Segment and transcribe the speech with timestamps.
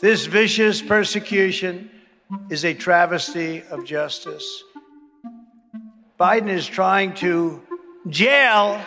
[0.00, 1.90] This vicious persecution
[2.50, 4.64] is a travesty of justice.
[6.20, 7.62] Biden is trying to
[8.08, 8.80] jail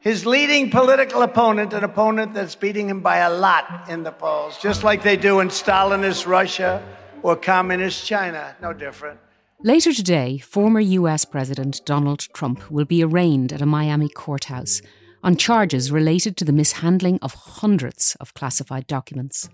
[0.00, 4.56] his leading political opponent, an opponent that's beating him by a lot in the polls,
[4.58, 6.82] just like they do in Stalinist Russia
[7.22, 8.54] or communist China.
[8.62, 9.18] No different.
[9.62, 14.80] Later today, former US President Donald Trump will be arraigned at a Miami courthouse
[15.26, 19.48] on charges related to the mishandling of hundreds of classified documents.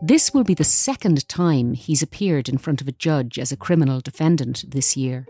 [0.00, 3.56] This will be the second time he's appeared in front of a judge as a
[3.56, 5.26] criminal defendant this year.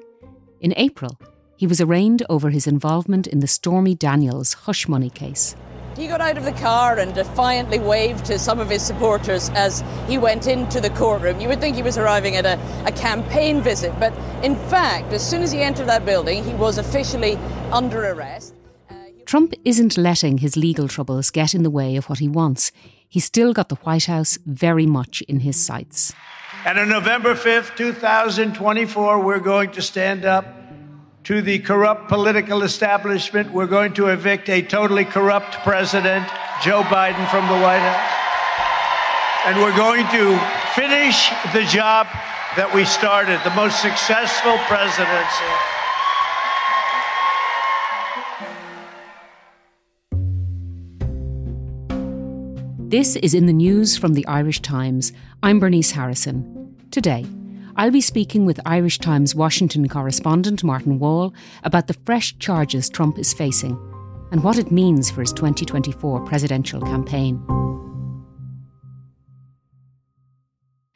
[0.60, 1.18] In April,
[1.56, 5.56] he was arraigned over his involvement in the Stormy Daniels hush money case.
[5.96, 9.82] He got out of the car and defiantly waved to some of his supporters as
[10.06, 11.40] he went into the courtroom.
[11.40, 14.12] You would think he was arriving at a, a campaign visit, but
[14.42, 17.36] in fact, as soon as he entered that building, he was officially
[17.72, 18.55] under arrest.
[19.26, 22.70] Trump isn't letting his legal troubles get in the way of what he wants.
[23.08, 26.14] He's still got the White House very much in his sights.
[26.64, 30.46] And on November 5th, 2024, we're going to stand up
[31.24, 33.52] to the corrupt political establishment.
[33.52, 36.28] We're going to evict a totally corrupt president,
[36.62, 38.12] Joe Biden, from the White House.
[39.46, 40.38] And we're going to
[40.80, 42.06] finish the job
[42.56, 45.75] that we started, the most successful presidency.
[52.88, 55.12] This is in the news from the Irish Times.
[55.42, 56.72] I'm Bernice Harrison.
[56.92, 57.26] Today,
[57.74, 61.34] I'll be speaking with Irish Times Washington correspondent Martin Wall
[61.64, 63.72] about the fresh charges Trump is facing
[64.30, 67.44] and what it means for his 2024 presidential campaign.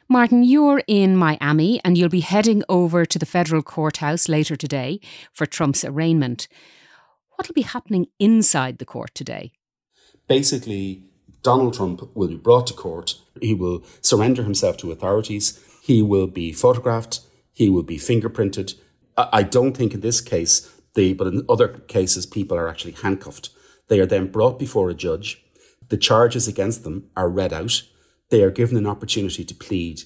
[0.07, 5.01] Martin, you're in Miami and you'll be heading over to the federal courthouse later today
[5.33, 6.47] for Trump's arraignment.
[7.35, 9.51] What'll be happening inside the court today?
[10.29, 11.03] Basically,
[11.43, 13.15] Donald Trump will be brought to court.
[13.41, 15.59] He will surrender himself to authorities.
[15.81, 17.21] He will be photographed.
[17.53, 18.75] He will be fingerprinted.
[19.17, 23.49] I don't think in this case, the, but in other cases, people are actually handcuffed.
[23.87, 25.43] They are then brought before a judge.
[25.89, 27.83] The charges against them are read out.
[28.29, 30.03] They are given an opportunity to plead.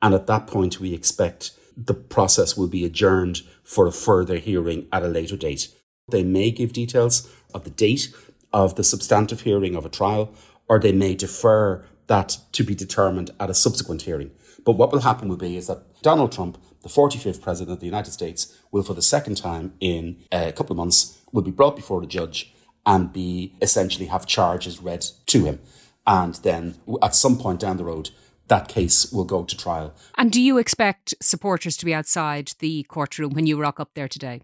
[0.00, 4.86] And at that point, we expect the process will be adjourned for a further hearing
[4.92, 5.68] at a later date.
[6.08, 8.14] They may give details of the date
[8.52, 10.32] of the substantive hearing of a trial,
[10.68, 14.30] or they may defer that to be determined at a subsequent hearing.
[14.64, 17.86] But what will happen will be is that Donald Trump, the 45th president of the
[17.86, 21.76] United States, will for the second time in a couple of months will be brought
[21.76, 22.54] before a judge
[22.86, 25.60] and be essentially have charges read to him.
[26.06, 28.10] And then at some point down the road,
[28.48, 29.94] that case will go to trial.
[30.18, 34.08] And do you expect supporters to be outside the courtroom when you rock up there
[34.08, 34.42] today?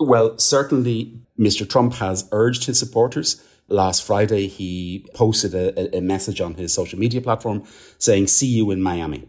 [0.00, 1.68] Well, certainly Mr.
[1.68, 3.44] Trump has urged his supporters.
[3.70, 7.64] Last Friday, he posted a, a message on his social media platform
[7.98, 9.28] saying, See you in Miami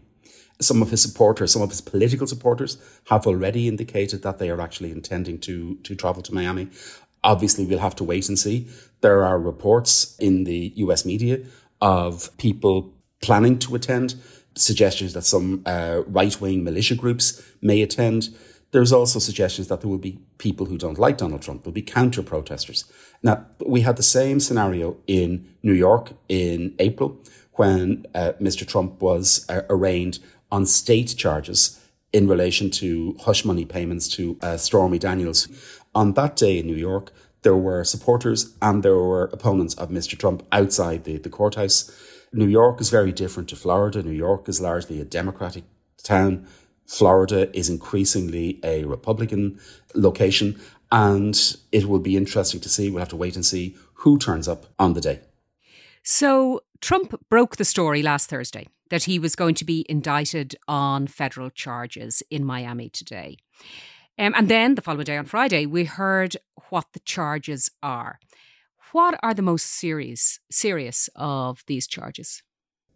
[0.62, 4.60] some of his supporters, some of his political supporters, have already indicated that they are
[4.60, 6.68] actually intending to to travel to Miami.
[7.24, 8.68] Obviously, we'll have to wait and see.
[9.00, 11.04] There are reports in the U.S.
[11.04, 11.40] media
[11.80, 14.14] of people planning to attend,
[14.56, 18.28] suggestions that some uh, right wing militia groups may attend.
[18.72, 21.82] There's also suggestions that there will be people who don't like Donald Trump, there'll be
[21.82, 22.84] counter protesters.
[23.22, 27.18] Now, we had the same scenario in New York in April
[27.52, 28.66] when uh, Mr.
[28.66, 30.18] Trump was uh, arraigned
[30.50, 31.80] on state charges
[32.12, 35.48] in relation to hush money payments to uh, Stormy Daniels.
[35.94, 37.12] On that day in New York,
[37.42, 40.18] there were supporters and there were opponents of Mr.
[40.18, 41.90] Trump outside the, the courthouse.
[42.32, 44.02] New York is very different to Florida.
[44.02, 45.64] New York is largely a Democratic
[46.02, 46.46] town.
[46.86, 49.58] Florida is increasingly a Republican
[49.94, 50.60] location.
[50.90, 52.90] And it will be interesting to see.
[52.90, 55.20] We'll have to wait and see who turns up on the day.
[56.02, 61.06] So Trump broke the story last Thursday that he was going to be indicted on
[61.06, 63.38] federal charges in Miami today.
[64.18, 66.36] Um, and then the following day on Friday, we heard
[66.68, 68.18] what the charges are.
[68.92, 72.42] What are the most serious serious of these charges?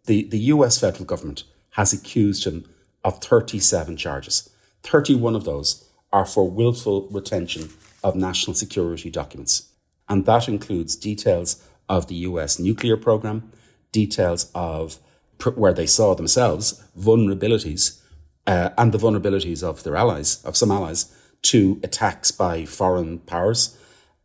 [0.05, 2.65] The the US federal government has accused him
[3.07, 4.49] of 37 charges.
[4.83, 7.69] 31 of those are for willful retention
[8.03, 9.69] of national security documents.
[10.09, 13.49] And that includes details of the US nuclear program,
[13.93, 14.99] details of
[15.55, 18.01] where they saw themselves vulnerabilities
[18.45, 23.77] uh, and the vulnerabilities of their allies, of some allies, to attacks by foreign powers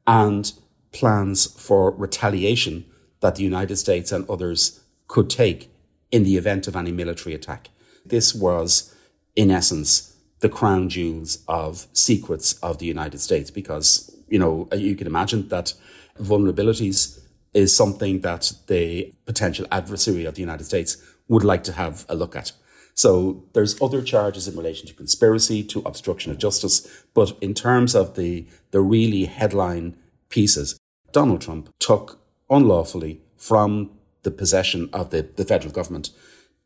[0.08, 0.54] and
[0.90, 2.84] plans for retaliation
[3.20, 5.70] that the United States and others could take
[6.10, 7.68] in the event of any military attack.
[8.04, 8.94] This was,
[9.36, 14.96] in essence, the crown jewels of secrets of the United States because, you know, you
[14.96, 15.74] can imagine that
[16.20, 17.20] vulnerabilities
[17.54, 20.96] is something that the potential adversary of the United States
[21.28, 22.52] would like to have a look at.
[22.94, 27.04] So there's other charges in relation to conspiracy, to obstruction of justice.
[27.14, 29.96] But in terms of the, the really headline
[30.28, 30.78] pieces,
[31.12, 32.20] Donald Trump took
[32.50, 33.90] unlawfully from
[34.22, 36.10] the possession of the, the federal government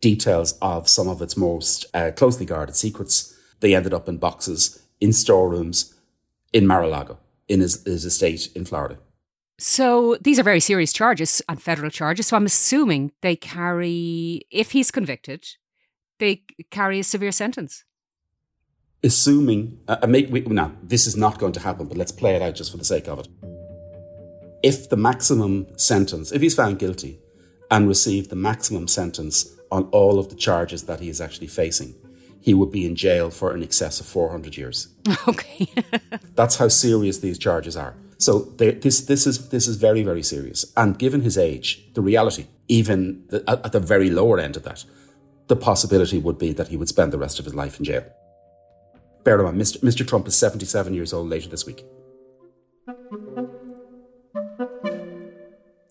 [0.01, 3.37] details of some of its most uh, closely guarded secrets.
[3.61, 5.95] They ended up in boxes, in storerooms,
[6.53, 8.99] in Mar-a-Lago, in his, his estate in Florida.
[9.59, 12.27] So these are very serious charges and federal charges.
[12.27, 15.47] So I'm assuming they carry, if he's convicted,
[16.19, 17.85] they carry a severe sentence.
[19.03, 22.43] Assuming, uh, make, we, now this is not going to happen, but let's play it
[22.43, 23.29] out just for the sake of it.
[24.63, 27.19] If the maximum sentence, if he's found guilty
[27.71, 31.95] and received the maximum sentence on all of the charges that he is actually facing,
[32.41, 34.89] he would be in jail for in excess of 400 years.
[35.29, 35.67] Okay.
[36.35, 37.95] That's how serious these charges are.
[38.19, 40.73] So this this is this is very very serious.
[40.77, 44.63] And given his age, the reality, even the, at, at the very lower end of
[44.63, 44.85] that,
[45.49, 48.05] the possibility would be that he would spend the rest of his life in jail.
[49.25, 49.79] Bear in mind, Mr.
[49.81, 50.07] Mr.
[50.07, 51.85] Trump is 77 years old later this week.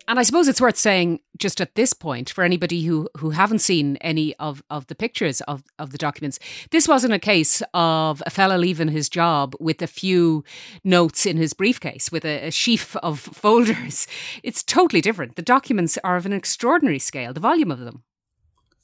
[0.07, 3.59] And I suppose it's worth saying just at this point for anybody who who haven't
[3.59, 6.39] seen any of, of the pictures of, of the documents,
[6.71, 10.43] this wasn't a case of a fella leaving his job with a few
[10.83, 14.07] notes in his briefcase with a, a sheaf of folders.
[14.43, 15.35] It's totally different.
[15.35, 18.03] The documents are of an extraordinary scale, the volume of them.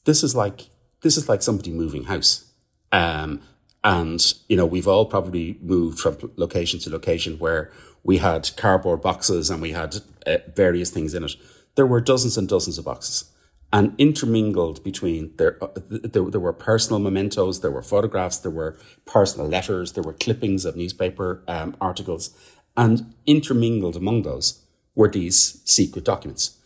[0.05, 0.69] This is like
[1.01, 2.45] this is like somebody moving house.
[2.91, 3.41] Um,
[3.83, 7.71] and you know, we've all probably moved from location to location where
[8.03, 11.35] we had cardboard boxes and we had uh, various things in it.
[11.75, 13.25] There were dozens and dozens of boxes.
[13.73, 18.77] And intermingled between there, uh, there, there were personal mementos, there were photographs, there were
[19.05, 22.35] personal letters, there were clippings of newspaper um, articles,
[22.75, 26.57] and intermingled among those were these secret documents.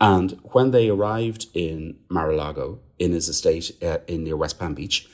[0.00, 5.08] And when they arrived in Mar-a-Lago, in his estate uh, in near West Palm Beach,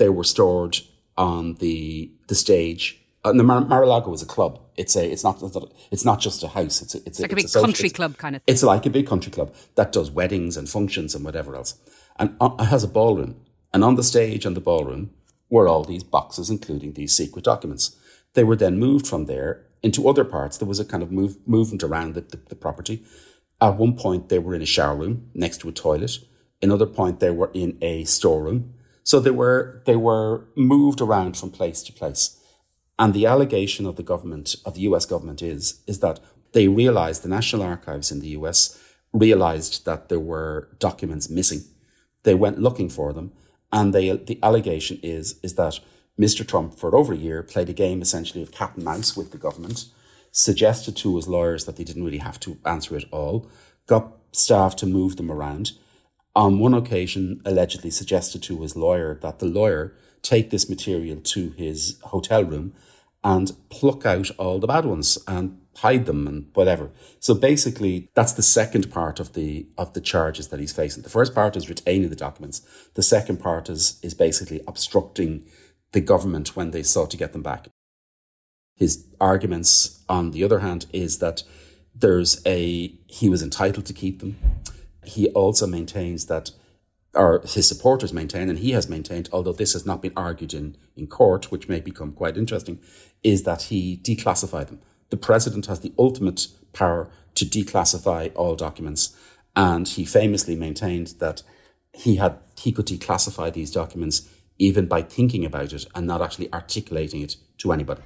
[0.00, 0.78] they were stored
[1.16, 4.60] on the the stage And the Mar- Mar-a-Lago is a club.
[4.76, 5.04] It's a.
[5.12, 5.36] It's not.
[5.92, 6.80] It's not just a house.
[6.84, 8.42] It's a, it's, like a, a big a country club kind of.
[8.42, 8.52] thing.
[8.52, 11.74] It's like a big country club that does weddings and functions and whatever else,
[12.18, 13.36] and uh, it has a ballroom.
[13.74, 15.10] And on the stage and the ballroom
[15.50, 17.94] were all these boxes, including these secret documents.
[18.34, 20.56] They were then moved from there into other parts.
[20.56, 23.02] There was a kind of move, movement around the, the, the property.
[23.60, 26.18] At one point, they were in a shower room next to a toilet.
[26.62, 28.74] Another point, they were in a storeroom.
[29.10, 32.38] So they were they were moved around from place to place.
[32.96, 36.20] And the allegation of the government, of the US government is, is that
[36.52, 38.80] they realized, the National Archives in the US
[39.12, 41.62] realized that there were documents missing.
[42.22, 43.32] They went looking for them.
[43.72, 45.80] And they, the allegation is, is that
[46.16, 46.46] Mr.
[46.46, 49.44] Trump, for over a year, played a game essentially of cat and mouse with the
[49.46, 49.86] government,
[50.30, 53.50] suggested to his lawyers that they didn't really have to answer it all,
[53.88, 55.72] got staff to move them around.
[56.34, 61.50] On one occasion, allegedly suggested to his lawyer that the lawyer take this material to
[61.50, 62.72] his hotel room
[63.24, 66.90] and pluck out all the bad ones and hide them and whatever.
[67.18, 71.02] So basically, that's the second part of the of the charges that he's facing.
[71.02, 72.62] The first part is retaining the documents.
[72.94, 75.44] The second part is is basically obstructing
[75.92, 77.68] the government when they sought to get them back.
[78.76, 81.42] His arguments, on the other hand, is that
[81.94, 84.36] there's a he was entitled to keep them.
[85.10, 86.50] He also maintains that
[87.12, 90.76] or his supporters maintain, and he has maintained, although this has not been argued in,
[90.96, 92.78] in court, which may become quite interesting,
[93.24, 94.80] is that he declassified them.
[95.10, 99.16] The president has the ultimate power to declassify all documents.
[99.56, 101.42] And he famously maintained that
[101.92, 106.52] he had he could declassify these documents even by thinking about it and not actually
[106.52, 108.02] articulating it to anybody.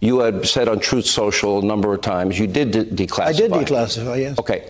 [0.00, 3.26] You had said on Truth Social a number of times you did de- declassify.
[3.26, 4.38] I did declassify, yes.
[4.38, 4.68] Okay.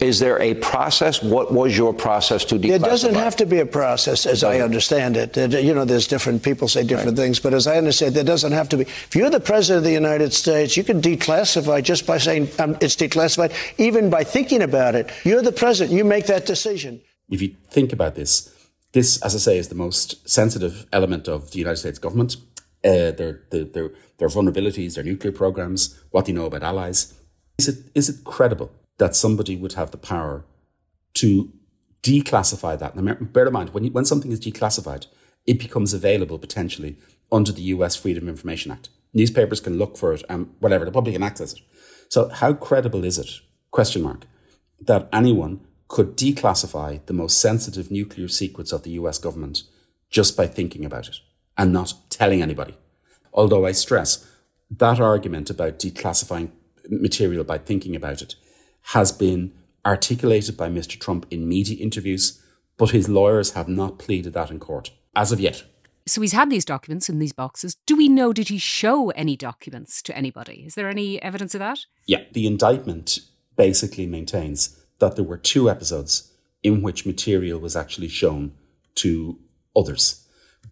[0.00, 1.22] Is there a process?
[1.22, 2.74] What was your process to declassify?
[2.74, 5.36] It doesn't have to be a process, as I understand it.
[5.36, 7.24] You know, there's different people say different right.
[7.24, 8.82] things, but as I understand, it, there doesn't have to be.
[8.82, 12.76] If you're the president of the United States, you can declassify just by saying um,
[12.80, 15.08] it's declassified, even by thinking about it.
[15.24, 15.96] You're the president.
[15.96, 17.00] You make that decision.
[17.30, 18.52] If you think about this,
[18.90, 22.36] this, as I say, is the most sensitive element of the United States government
[22.84, 27.14] uh, their, their, their, their vulnerabilities, their nuclear programs, what they know about allies.
[27.58, 30.44] Is it, is it credible that somebody would have the power
[31.14, 31.52] to
[32.02, 32.96] declassify that?
[32.96, 35.06] Now, bear in mind, when, you, when something is declassified,
[35.46, 36.96] it becomes available potentially
[37.32, 38.90] under the US Freedom of Information Act.
[39.12, 41.60] Newspapers can look for it and whatever, the public can access it.
[42.08, 43.30] So how credible is it,
[43.70, 44.26] question mark,
[44.80, 49.62] that anyone could declassify the most sensitive nuclear secrets of the US government
[50.10, 51.16] just by thinking about it?
[51.56, 52.76] And not telling anybody.
[53.32, 54.28] Although I stress
[54.70, 56.50] that argument about declassifying
[56.88, 58.34] material by thinking about it
[58.88, 59.52] has been
[59.86, 60.98] articulated by Mr.
[60.98, 62.42] Trump in media interviews,
[62.76, 65.64] but his lawyers have not pleaded that in court as of yet.
[66.06, 67.76] So he's had these documents in these boxes.
[67.86, 70.64] Do we know, did he show any documents to anybody?
[70.66, 71.80] Is there any evidence of that?
[72.06, 73.20] Yeah, the indictment
[73.56, 76.30] basically maintains that there were two episodes
[76.62, 78.52] in which material was actually shown
[78.96, 79.38] to
[79.74, 80.23] others.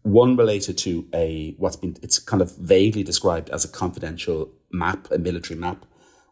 [0.03, 5.09] One related to a what's been it's kind of vaguely described as a confidential map,
[5.11, 5.85] a military map,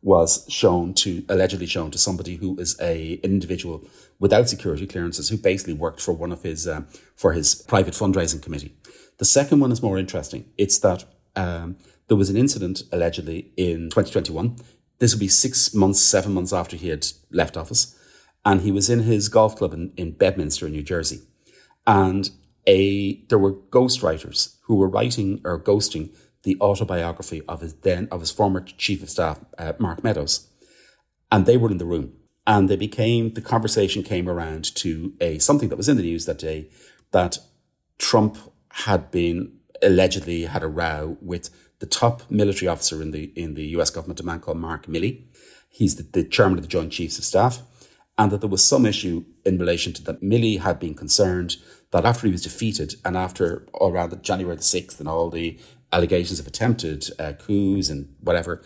[0.03, 3.85] was shown to allegedly shown to somebody who is a an individual
[4.19, 6.83] without security clearances who basically worked for one of his uh,
[7.17, 8.75] for his private fundraising committee.
[9.19, 10.47] The second one is more interesting.
[10.57, 11.05] It's that
[11.37, 11.77] um,
[12.09, 14.57] there was an incident allegedly in 2021.
[14.99, 17.97] This would be six months, seven months after he had left office,
[18.45, 21.21] and he was in his golf club in, in Bedminster, in New Jersey,
[21.87, 22.31] and
[22.71, 28.21] a there were ghostwriters who were writing or ghosting the autobiography of his then of
[28.21, 30.49] his former chief of staff, uh, Mark Meadows,
[31.33, 32.13] and they were in the room,
[32.47, 36.27] and they became the conversation came around to a something that was in the news
[36.27, 36.69] that day
[37.11, 37.39] that
[37.99, 38.39] Trump
[38.87, 41.51] had been allegedly had a row with
[41.81, 43.91] the top military officer in the in the U.S.
[43.91, 45.25] government, a man called Mark Milley.
[45.69, 47.63] He's the, the chairman of the Joint Chiefs of Staff,
[48.17, 50.23] and that there was some issue in relation to that.
[50.23, 51.57] Milley had been concerned
[51.91, 55.59] that after he was defeated and after around the January the sixth and all the
[55.93, 58.63] allegations of attempted uh, coups and whatever,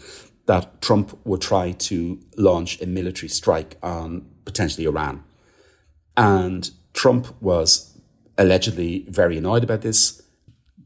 [0.47, 5.25] that Trump would try to launch a military strike on potentially Iran.
[6.17, 7.99] And Trump was
[8.37, 10.23] allegedly very annoyed about this,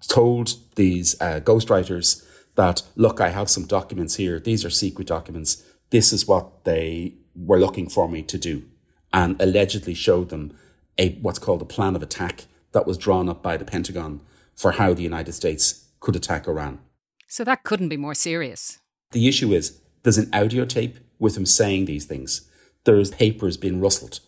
[0.07, 4.39] told these uh, ghostwriters that, look, I have some documents here.
[4.39, 5.65] These are secret documents.
[5.91, 8.63] This is what they were looking for me to do.
[9.13, 10.57] And allegedly showed them
[10.99, 14.21] a what's called a plan of attack that was drawn up by the Pentagon
[14.55, 16.81] for how the United States could attack Iran.
[17.27, 18.79] So that couldn't be more serious.
[19.13, 22.49] The issue is there's an audio tape with him saying these things.
[22.85, 24.21] There's papers being rustled.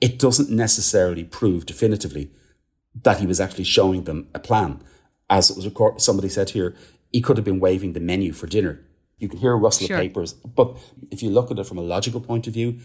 [0.00, 2.30] It doesn't necessarily prove definitively
[3.02, 4.82] that he was actually showing them a plan.
[5.30, 6.74] As it was recorded, somebody said here,
[7.12, 8.80] he could have been waving the menu for dinner.
[9.18, 9.96] You can hear a rustle sure.
[9.96, 10.32] of papers.
[10.32, 10.76] But
[11.10, 12.78] if you look at it from a logical point of view,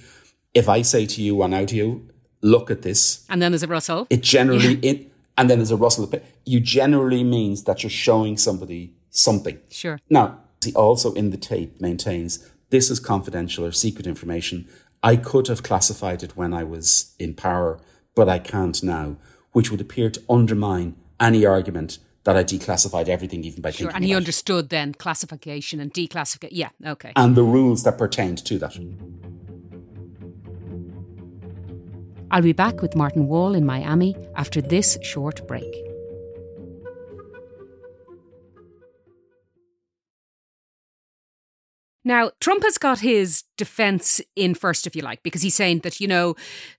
[0.53, 2.01] if I say to you on audio,
[2.41, 3.25] look at this.
[3.29, 4.07] And then there's a rustle.
[4.09, 4.91] It generally, yeah.
[4.91, 6.11] it, and then there's a rustle.
[6.45, 9.59] You generally means that you're showing somebody something.
[9.69, 9.99] Sure.
[10.09, 14.67] Now, he also in the tape maintains this is confidential or secret information.
[15.03, 17.79] I could have classified it when I was in power,
[18.15, 19.17] but I can't now,
[19.51, 23.89] which would appear to undermine any argument that I declassified everything, even by sure.
[23.93, 26.49] And he understood then classification and declassification.
[26.51, 27.13] Yeah, okay.
[27.15, 28.75] And the rules that pertained to that.
[32.29, 35.86] I'll be back with Martin Wall in Miami after this short break.
[42.07, 45.99] Now, Trump has got his defense in first, if you like, because he's saying that,
[45.99, 46.35] you know,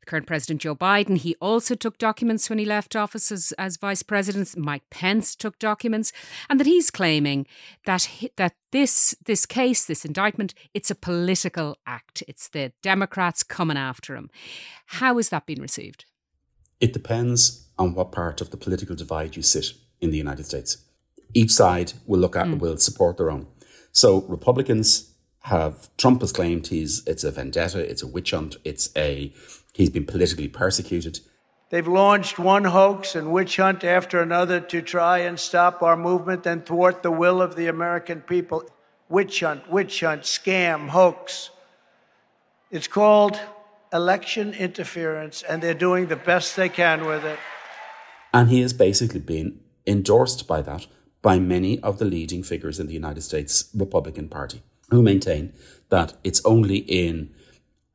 [0.06, 4.02] current President Joe Biden, he also took documents when he left office as, as vice
[4.02, 4.56] president.
[4.56, 6.14] Mike Pence took documents,
[6.48, 7.46] and that he's claiming
[7.84, 12.22] that that this this case, this indictment, it's a political act.
[12.26, 14.30] It's the Democrats coming after him.
[14.86, 16.06] How has that been received?
[16.80, 20.78] It depends on what part of the political divide you sit in the United States.
[21.34, 22.58] Each side will look at mm.
[22.58, 23.46] will support their own.
[23.92, 25.07] So Republicans
[25.42, 29.32] have Trump has claimed he's it's a vendetta, it's a witch hunt, it's a
[29.72, 31.20] he's been politically persecuted.
[31.70, 36.46] They've launched one hoax and witch hunt after another to try and stop our movement
[36.46, 38.64] and thwart the will of the American people.
[39.10, 41.50] Witch hunt, witch hunt, scam, hoax.
[42.70, 43.38] It's called
[43.92, 47.38] election interference, and they're doing the best they can with it.
[48.32, 50.86] And he has basically been endorsed by that
[51.22, 55.52] by many of the leading figures in the United States Republican Party who maintain
[55.88, 57.30] that it's only in,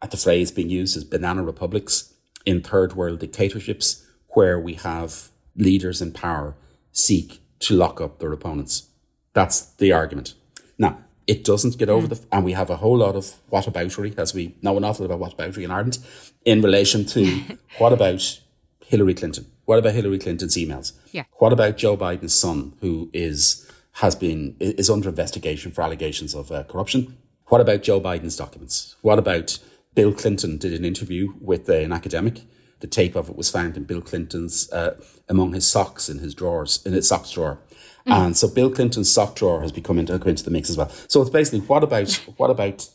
[0.02, 2.14] at the phrase being used as banana republics,
[2.46, 6.56] in third world dictatorships, where we have leaders in power
[6.92, 8.90] seek to lock up their opponents.
[9.34, 10.34] That's the argument.
[10.78, 12.10] Now, it doesn't get over mm.
[12.10, 15.16] the, and we have a whole lot of whataboutery, as we know an awful lot
[15.16, 16.00] about whataboutery in Ireland,
[16.46, 17.42] in relation to
[17.78, 18.40] what about
[18.86, 19.46] Hillary Clinton?
[19.66, 20.92] What about Hillary Clinton's emails?
[21.12, 21.24] Yeah.
[21.34, 26.52] What about Joe Biden's son, who is has been is under investigation for allegations of
[26.52, 27.18] uh, corruption.
[27.48, 28.96] What about Joe Biden's documents?
[29.02, 29.60] What about
[29.96, 32.42] Bill Clinton did an interview with uh, an academic.
[32.80, 36.34] The tape of it was found in Bill Clinton's uh, among his socks in his
[36.34, 37.60] drawers in his socks drawer.
[38.08, 38.26] Mm.
[38.26, 40.90] And so Bill Clinton's sock drawer has become into, into the mix as well.
[41.08, 42.90] So it's basically what about what about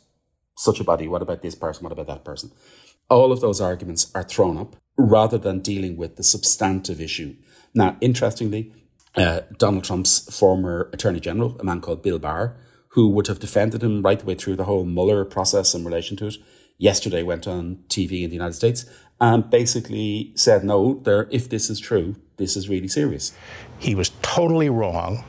[0.57, 1.09] such a body?
[1.09, 1.85] What about this person?
[1.85, 2.51] What about that person?
[3.09, 7.37] All of those arguments are thrown up rather than dealing with the substantive issue.
[7.73, 8.73] Now, interestingly,
[9.17, 12.57] uh, Donald Trump's former Attorney General, a man called Bill Barr,
[12.89, 16.17] who would have defended him right the way through the whole Mueller process in relation
[16.19, 16.37] to it,
[16.79, 18.87] yesterday went on TV in the United States
[19.21, 23.33] and basically said, no, there, if this is true, this is really serious.
[23.79, 25.25] He was totally wrong.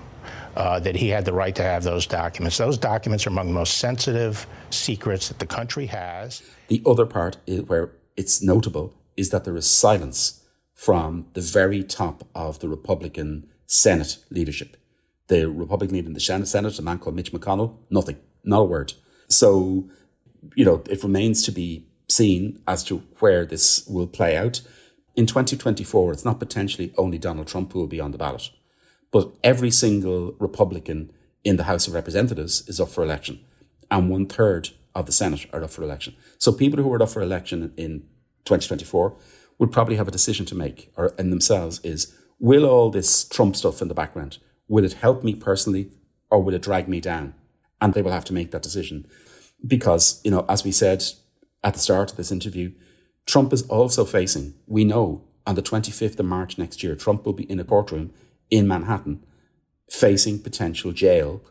[0.55, 2.57] Uh, that he had the right to have those documents.
[2.57, 6.41] Those documents are among the most sensitive secrets that the country has.
[6.67, 10.43] The other part is where it's notable is that there is silence
[10.73, 14.75] from the very top of the Republican Senate leadership.
[15.27, 18.93] The Republican leader in the Senate, a man called Mitch McConnell, nothing, not a word.
[19.27, 19.87] So,
[20.55, 24.61] you know, it remains to be seen as to where this will play out.
[25.15, 28.49] In 2024, it's not potentially only Donald Trump who will be on the ballot.
[29.11, 31.11] But every single Republican
[31.43, 33.39] in the House of Representatives is up for election,
[33.91, 36.15] and one third of the Senate are up for election.
[36.39, 37.99] So people who are up for election in
[38.45, 39.15] 2024
[39.59, 43.55] will probably have a decision to make, or in themselves, is will all this Trump
[43.55, 45.89] stuff in the background will it help me personally,
[46.29, 47.33] or will it drag me down?
[47.81, 49.07] And they will have to make that decision
[49.65, 51.03] because you know, as we said
[51.63, 52.71] at the start of this interview,
[53.25, 54.53] Trump is also facing.
[54.67, 58.13] We know on the 25th of March next year, Trump will be in a courtroom
[58.49, 59.23] in Manhattan
[59.89, 61.41] facing potential jail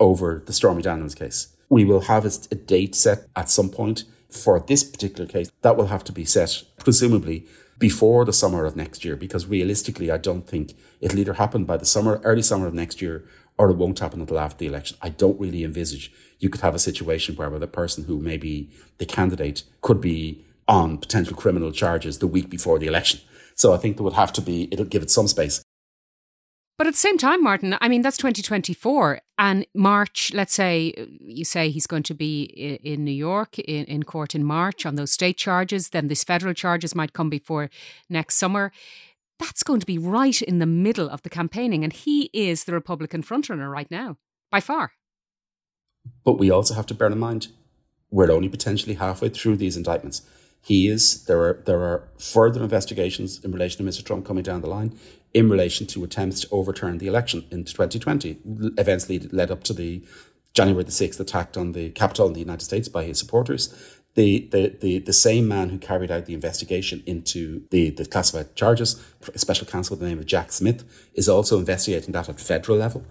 [0.00, 1.54] over the Stormy Daniels case.
[1.68, 5.50] We will have a date set at some point for this particular case.
[5.62, 7.46] That will have to be set, presumably,
[7.78, 11.76] before the summer of next year, because realistically, I don't think it'll either happen by
[11.76, 13.24] the summer, early summer of next year,
[13.58, 14.96] or it won't happen until after the election.
[15.02, 18.70] I don't really envisage you could have a situation where the person who may be
[18.98, 23.20] the candidate could be on potential criminal charges the week before the election.
[23.54, 25.62] So I think there would have to be, it'll give it some space.
[26.78, 29.20] But at the same time, Martin, I mean, that's 2024.
[29.38, 32.42] And March, let's say you say he's going to be
[32.82, 36.52] in New York in, in court in March on those state charges, then these federal
[36.52, 37.70] charges might come before
[38.10, 38.72] next summer.
[39.38, 41.82] That's going to be right in the middle of the campaigning.
[41.82, 44.18] And he is the Republican frontrunner right now,
[44.50, 44.92] by far.
[46.24, 47.48] But we also have to bear in mind
[48.10, 50.22] we're only potentially halfway through these indictments.
[50.62, 54.04] He is there are there are further investigations in relation to Mr.
[54.04, 54.98] Trump coming down the line
[55.36, 58.38] in relation to attempts to overturn the election in 2020.
[58.78, 60.02] Events lead, led up to the
[60.54, 63.68] January the 6th attack on the Capitol in the United States by his supporters.
[64.14, 68.56] The, the, the, the same man who carried out the investigation into the, the classified
[68.56, 68.98] charges,
[69.34, 73.04] special counsel with the name of Jack Smith, is also investigating that at federal level.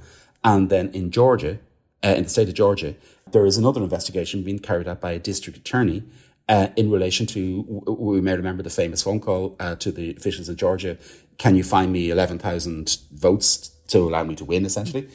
[0.44, 1.60] And then in Georgia,
[2.04, 2.96] uh, in the state of Georgia,
[3.32, 6.02] there is another investigation being carried out by a district attorney
[6.48, 10.48] uh, in relation to, we may remember the famous phone call uh, to the officials
[10.48, 10.98] in Georgia
[11.38, 15.10] can you find me 11,000 votes to allow me to win, essentially?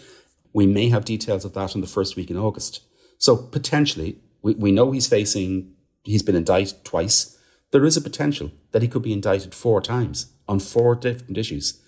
[0.52, 2.82] We may have details of that in the first week in August.
[3.18, 5.72] So potentially, we, we know he's facing,
[6.04, 7.36] he's been indicted twice.
[7.70, 11.80] There is a potential that he could be indicted four times on four different issues,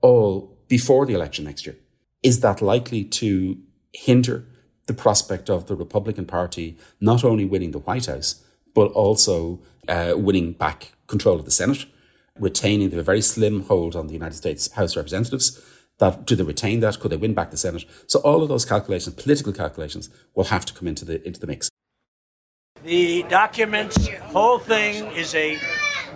[0.00, 1.76] all before the election next year.
[2.22, 3.58] Is that likely to
[3.92, 4.44] hinder
[4.86, 8.42] the prospect of the Republican Party not only winning the White House,
[8.74, 11.86] but also uh, winning back control of the Senate?
[12.38, 15.60] Retaining the very slim hold on the United States House of Representatives.
[15.98, 17.00] That do they retain that?
[17.00, 17.84] Could they win back the Senate?
[18.06, 21.46] So all of those calculations, political calculations, will have to come into the into the
[21.46, 21.68] mix.
[22.84, 25.58] The documents, whole thing is a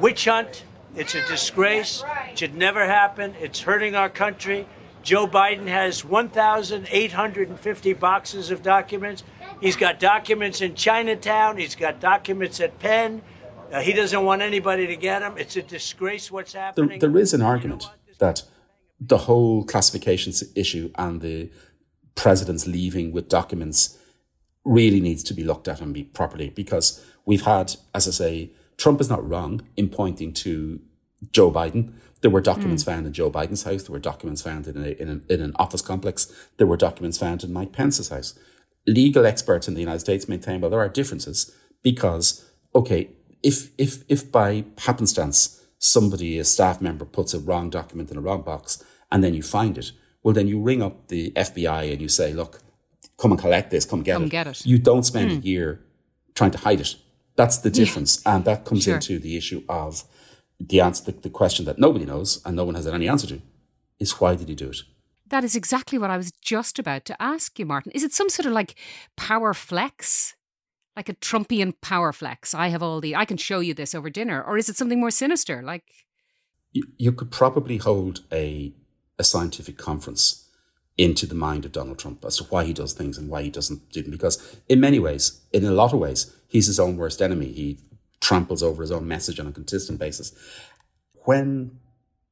[0.00, 0.64] witch hunt.
[0.94, 2.04] It's a disgrace.
[2.30, 3.34] It should never happen.
[3.40, 4.66] It's hurting our country.
[5.02, 9.24] Joe Biden has 1,850 boxes of documents.
[9.60, 11.56] He's got documents in Chinatown.
[11.56, 13.22] He's got documents at Penn.
[13.72, 15.34] Uh, he doesn't want anybody to get him.
[15.38, 16.98] It's a disgrace what's happening.
[16.98, 18.42] there, there is an argument that
[19.00, 21.50] the whole classifications issue and the
[22.14, 23.98] president's leaving with documents
[24.64, 28.50] really needs to be looked at and be properly because we've had, as I say,
[28.76, 30.80] Trump is not wrong in pointing to
[31.32, 31.94] Joe Biden.
[32.20, 32.86] There were documents mm.
[32.86, 33.84] found in Joe Biden's house.
[33.84, 36.32] There were documents found in, a, in, an, in an office complex.
[36.58, 38.38] There were documents found in Mike Pence's house.
[38.86, 43.10] Legal experts in the United States maintain, well, there are differences because, okay,
[43.42, 48.20] if if if by happenstance somebody, a staff member, puts a wrong document in a
[48.20, 49.90] wrong box and then you find it,
[50.22, 52.60] well then you ring up the FBI and you say, look,
[53.18, 54.30] come and collect this, come get, come it.
[54.30, 54.64] get it.
[54.64, 55.38] You don't spend mm.
[55.38, 55.80] a year
[56.34, 56.94] trying to hide it.
[57.34, 58.22] That's the difference.
[58.24, 58.36] Yeah.
[58.36, 58.94] And that comes sure.
[58.94, 60.04] into the issue of
[60.60, 63.42] the answer the, the question that nobody knows and no one has any answer to
[63.98, 64.82] is why did he do it?
[65.26, 67.92] That is exactly what I was just about to ask you, Martin.
[67.92, 68.74] Is it some sort of like
[69.16, 70.36] power flex?
[70.96, 72.54] Like a Trumpian power flex.
[72.54, 74.42] I have all the, I can show you this over dinner.
[74.42, 75.62] Or is it something more sinister?
[75.62, 75.84] Like,
[76.72, 78.72] you, you could probably hold a,
[79.18, 80.48] a scientific conference
[80.98, 83.50] into the mind of Donald Trump as to why he does things and why he
[83.50, 84.10] doesn't do them.
[84.10, 87.52] Because in many ways, in a lot of ways, he's his own worst enemy.
[87.52, 87.78] He
[88.20, 90.32] tramples over his own message on a consistent basis.
[91.24, 91.78] When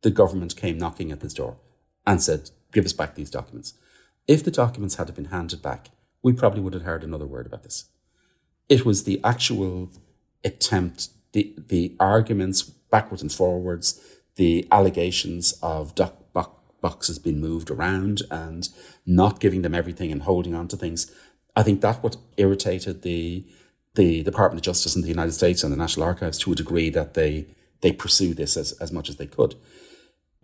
[0.03, 1.57] the government came knocking at his door
[2.07, 3.75] and said, give us back these documents,
[4.27, 5.91] if the documents had been handed back
[6.23, 7.87] we probably would have heard another word about this.
[8.71, 9.91] It was the actual
[10.43, 14.01] attempt, the, the arguments backwards and forwards,
[14.37, 16.17] the allegations of doc,
[16.81, 18.69] boxes being moved around and
[19.05, 21.13] not giving them everything and holding on to things.
[21.55, 23.45] I think that what irritated the
[23.97, 26.91] the Department of Justice in the United States and the National Archives to a degree
[26.91, 27.49] that they
[27.81, 29.57] they pursue this as, as much as they could.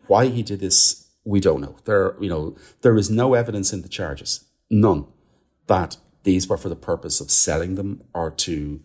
[0.08, 1.76] Why he did this, we don't know.
[1.84, 5.06] There, you know, there is no evidence in the charges, none,
[5.68, 8.80] that these were for the purpose of selling them or to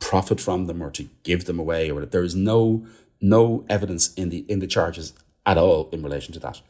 [0.00, 2.04] profit from them or to give them away or.
[2.04, 2.86] There is no
[3.20, 5.12] no evidence in the in the charges
[5.44, 6.62] at all in relation to that.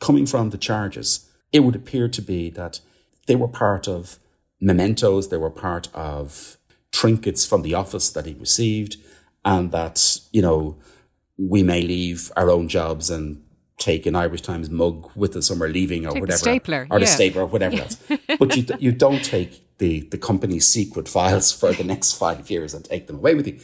[0.00, 2.80] Coming from the charges, it would appear to be that
[3.26, 4.18] they were part of
[4.60, 6.56] mementos, they were part of
[6.90, 8.96] trinkets from the office that he received,
[9.44, 10.76] and that, you know,
[11.36, 13.42] we may leave our own jobs and
[13.80, 16.38] take an Irish Times mug with us when we're leaving or take whatever.
[16.38, 16.86] stapler.
[16.90, 17.06] Or yeah.
[17.06, 17.96] the stapler or whatever else.
[18.38, 22.74] But you, you don't take the, the company's secret files for the next five years
[22.74, 23.58] and take them away with you.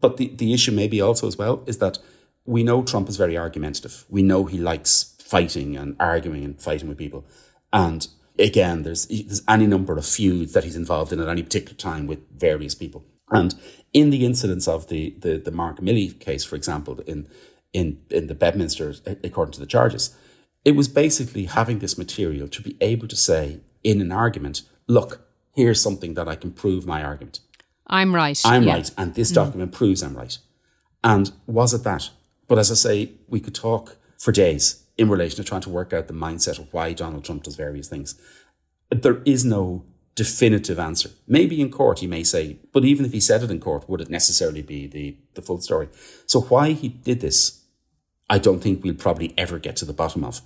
[0.00, 1.98] But the, the issue maybe also as well is that
[2.44, 4.04] we know Trump is very argumentative.
[4.08, 7.24] We know he likes fighting and arguing and fighting with people.
[7.72, 8.06] And
[8.38, 12.06] again, there's, there's any number of feuds that he's involved in at any particular time
[12.06, 13.04] with various people.
[13.30, 13.54] And
[13.92, 17.28] in the incidents of the, the, the Mark Milley case, for example, in,
[17.74, 20.16] in, in the Bedminster, according to the charges,
[20.64, 25.20] it was basically having this material to be able to say in an argument, look,
[25.54, 27.40] here's something that I can prove my argument.
[27.86, 28.40] I'm right.
[28.46, 28.74] I'm yeah.
[28.74, 29.74] right, and this document mm.
[29.74, 30.38] proves I'm right.
[31.02, 32.08] And was it that?
[32.48, 35.92] But as I say, we could talk for days in relation to trying to work
[35.92, 38.18] out the mindset of why Donald Trump does various things.
[38.88, 39.84] But there is no
[40.14, 41.10] definitive answer.
[41.26, 44.00] Maybe in court he may say, but even if he said it in court, would
[44.00, 45.88] it necessarily be the, the full story?
[46.26, 47.63] So why he did this,
[48.30, 50.40] I don't think we'll probably ever get to the bottom of.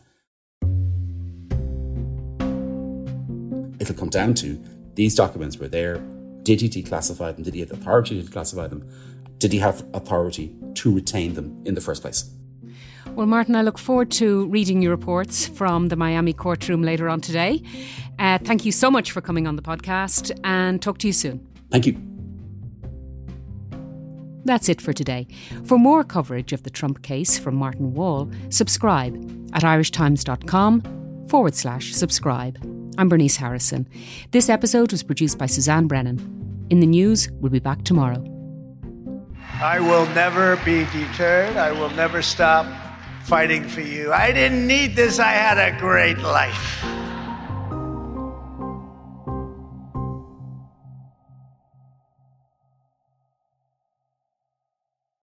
[3.81, 4.61] It'll come down to
[4.95, 6.03] these documents were there
[6.49, 7.45] did he declassify them?
[7.45, 8.89] Did he have authority to declassify them?
[9.37, 12.31] Did he have authority to retain them in the first place?
[13.15, 17.21] Well, Martin, I look forward to reading your reports from the Miami courtroom later on
[17.21, 17.63] today.
[18.19, 21.47] Uh, thank you so much for coming on the podcast and talk to you soon.
[21.71, 22.08] Thank you.
[24.49, 25.29] That's it for today.
[25.67, 29.15] For more coverage of the Trump case from Martin Wall, subscribe
[29.53, 32.57] at irishtimes.com forward slash subscribe.
[32.97, 33.87] I'm Bernice Harrison.
[34.31, 36.67] This episode was produced by Suzanne Brennan.
[36.71, 38.25] In the news, we'll be back tomorrow.
[39.61, 41.59] I will never be deterred.
[41.59, 42.65] I will never stop
[43.25, 44.15] fighting for you.
[44.15, 45.19] I didn't need this.
[45.19, 46.98] I had a great life.